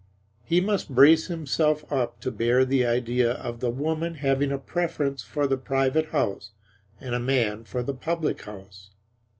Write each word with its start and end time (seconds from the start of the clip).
He 0.43 0.61
must 0.61 0.95
brace 0.95 1.27
himself 1.27 1.85
up 1.93 2.19
to 2.21 2.31
bear 2.31 2.65
the 2.65 2.83
idea 2.83 3.33
of 3.33 3.59
the 3.59 3.69
woman 3.69 4.15
having 4.15 4.51
a 4.51 4.57
preference 4.57 5.21
for 5.21 5.45
the 5.45 5.57
private 5.57 6.07
house 6.07 6.53
and 6.99 7.13
a 7.13 7.19
man 7.19 7.65
for 7.65 7.83
the 7.83 7.93
public 7.93 8.41
house. 8.41 8.89